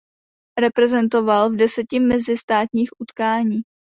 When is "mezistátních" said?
1.99-2.89